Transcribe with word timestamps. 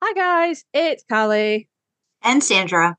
Hi 0.00 0.12
guys, 0.12 0.64
it's 0.72 1.02
Callie 1.10 1.68
and 2.22 2.42
Sandra. 2.42 2.96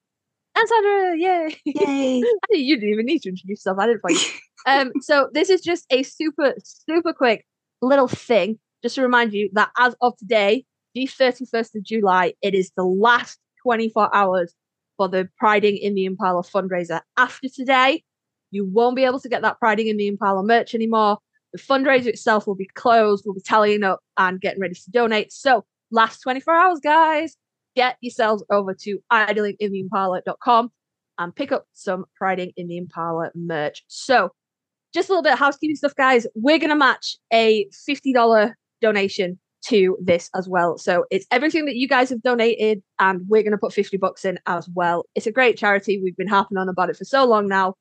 And 0.53 0.67
Sandra, 0.67 1.17
yay! 1.17 1.55
Yay! 1.63 2.23
you 2.51 2.75
didn't 2.75 2.89
even 2.89 3.05
need 3.05 3.21
to 3.21 3.29
introduce 3.29 3.59
yourself. 3.59 3.77
I 3.79 3.87
didn't 3.87 4.01
find 4.01 4.17
you. 4.17 4.29
um, 4.65 4.91
so 4.99 5.29
this 5.33 5.49
is 5.49 5.61
just 5.61 5.85
a 5.91 6.03
super, 6.03 6.55
super 6.61 7.13
quick 7.13 7.45
little 7.81 8.09
thing, 8.09 8.59
just 8.83 8.95
to 8.95 9.01
remind 9.01 9.31
you 9.31 9.49
that 9.53 9.69
as 9.77 9.95
of 10.01 10.17
today, 10.17 10.65
the 10.93 11.07
31st 11.07 11.75
of 11.75 11.83
July, 11.83 12.33
it 12.41 12.53
is 12.53 12.69
the 12.75 12.83
last 12.83 13.39
24 13.63 14.13
hours 14.13 14.53
for 14.97 15.07
the 15.07 15.29
Priding 15.37 15.77
in 15.77 15.95
the 15.95 16.03
Impala 16.03 16.43
fundraiser. 16.43 16.99
After 17.15 17.47
today, 17.47 18.03
you 18.51 18.65
won't 18.65 18.97
be 18.97 19.05
able 19.05 19.21
to 19.21 19.29
get 19.29 19.41
that 19.43 19.57
Priding 19.59 19.87
in 19.87 19.95
the 19.95 20.07
Impala 20.07 20.43
merch 20.43 20.75
anymore. 20.75 21.19
The 21.53 21.59
fundraiser 21.59 22.07
itself 22.07 22.45
will 22.45 22.55
be 22.55 22.69
closed. 22.75 23.23
We'll 23.25 23.35
be 23.35 23.41
tallying 23.41 23.83
up 23.83 24.01
and 24.17 24.41
getting 24.41 24.59
ready 24.59 24.75
to 24.75 24.91
donate. 24.91 25.31
So, 25.31 25.63
last 25.91 26.21
24 26.21 26.53
hours, 26.53 26.79
guys, 26.79 27.35
get 27.75 27.97
yourselves 28.01 28.43
over 28.51 28.73
to 28.73 28.99
idlingintheimpala.com 29.11 30.71
and 31.17 31.35
pick 31.35 31.51
up 31.51 31.65
some 31.73 32.05
Priding 32.15 32.51
in 32.55 32.67
the 32.67 32.77
Impala 32.77 33.29
merch. 33.35 33.83
So, 33.87 34.31
just 34.93 35.09
a 35.09 35.11
little 35.11 35.23
bit 35.23 35.33
of 35.33 35.39
housekeeping 35.39 35.75
stuff, 35.75 35.93
guys. 35.95 36.25
We're 36.33 36.57
going 36.57 36.69
to 36.69 36.75
match 36.75 37.17
a 37.31 37.67
$50 37.87 38.53
donation 38.81 39.37
to 39.67 39.97
this 40.01 40.29
as 40.35 40.47
well. 40.47 40.77
So 40.77 41.05
it's 41.11 41.25
everything 41.31 41.65
that 41.65 41.75
you 41.75 41.87
guys 41.87 42.09
have 42.09 42.21
donated, 42.21 42.81
and 42.97 43.21
we're 43.27 43.43
going 43.43 43.51
to 43.51 43.57
put 43.57 43.73
50 43.73 43.97
bucks 43.97 44.25
in 44.25 44.39
as 44.45 44.69
well. 44.73 45.05
It's 45.15 45.27
a 45.27 45.31
great 45.31 45.57
charity. 45.57 46.01
We've 46.01 46.17
been 46.17 46.27
harping 46.27 46.57
on 46.57 46.69
about 46.69 46.89
it 46.89 46.97
for 46.97 47.05
so 47.05 47.25
long 47.25 47.47
now. 47.47 47.75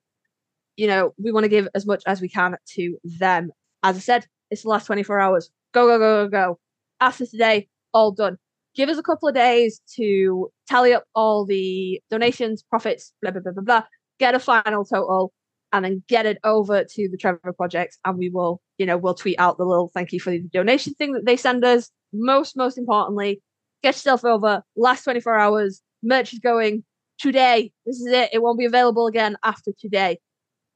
You 0.77 0.87
know, 0.87 1.15
we 1.23 1.33
want 1.33 1.45
to 1.45 1.49
give 1.49 1.69
as 1.75 1.87
much 1.87 2.03
as 2.07 2.21
we 2.21 2.29
can 2.29 2.57
to 2.75 2.99
them. 3.05 3.51
As 3.83 3.97
I 3.97 4.01
said, 4.01 4.27
it's 4.51 4.63
the 4.63 4.69
last 4.69 4.87
24 4.87 5.21
hours. 5.21 5.51
Go, 5.73 5.87
go, 5.87 5.99
go, 5.99 6.25
go, 6.25 6.31
go. 6.31 6.59
After 7.01 7.27
today, 7.27 7.69
all 7.99 8.13
done. 8.13 8.39
Give 8.75 8.89
us 8.89 8.99
a 8.99 9.03
couple 9.03 9.29
of 9.29 9.35
days 9.35 9.81
to 9.97 10.51
tally 10.69 10.93
up 10.93 11.05
all 11.15 11.45
the 11.45 12.01
donations, 12.11 12.63
profits, 12.63 13.13
blah, 13.21 13.33
blah, 13.33 13.41
blah, 13.41 13.53
blah, 13.53 13.63
blah. 13.63 13.83
Get 14.21 14.35
a 14.37 14.39
final 14.39 14.85
total 14.85 15.33
and 15.73 15.85
then 15.85 16.03
get 16.09 16.27
it 16.27 16.39
over 16.45 16.85
to 16.85 17.09
the 17.11 17.17
Trevor 17.17 17.53
Project, 17.53 17.99
and 18.05 18.17
we 18.17 18.31
will, 18.31 18.61
you 18.79 18.87
know, 18.87 18.97
we'll 18.97 19.15
tweet 19.15 19.39
out 19.39 19.59
the 19.59 19.65
little 19.65 19.91
thank 19.93 20.13
you 20.13 20.21
for 20.21 20.31
the 20.31 20.41
donation 20.41 20.95
thing 20.95 21.13
that 21.13 21.27
they 21.27 21.37
send 21.37 21.65
us. 21.65 21.91
Most, 22.13 22.57
most 22.57 22.79
importantly, 22.79 23.43
get 23.83 23.97
yourself 23.97 24.25
over. 24.25 24.63
Last 24.77 25.05
24 25.05 25.37
hours, 25.37 25.83
merch 26.03 26.33
is 26.33 26.39
going 26.39 26.85
today. 27.19 27.73
This 27.85 27.97
is 27.97 28.07
it. 28.07 28.31
It 28.33 28.43
won't 28.43 28.59
be 28.59 28.65
available 28.65 29.09
again 29.09 29.37
after 29.45 29.73
today. 29.79 30.21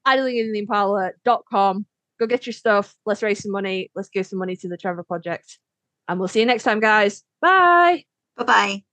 Idlingintheimpala.com. 0.05 1.85
Go 2.19 2.27
get 2.27 2.45
your 2.45 2.53
stuff. 2.53 2.93
Let's 3.05 3.23
raise 3.23 3.41
some 3.41 3.51
money. 3.51 3.89
Let's 3.95 4.09
give 4.09 4.27
some 4.27 4.39
money 4.39 4.55
to 4.57 4.67
the 4.67 4.77
Trevor 4.77 5.03
Project. 5.03 5.57
And 6.07 6.19
we'll 6.19 6.27
see 6.27 6.41
you 6.41 6.45
next 6.45 6.63
time, 6.63 6.79
guys. 6.79 7.23
Bye. 7.41 8.05
Bye 8.37 8.43
bye. 8.43 8.83